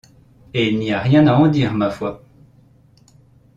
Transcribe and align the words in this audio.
Et 0.55 0.67
il 0.67 0.79
n’y 0.79 0.91
a 0.93 0.99
rien 0.99 1.27
à 1.27 1.35
en 1.35 1.45
dire, 1.47 1.75
ma 1.75 1.91
foi! 1.91 2.23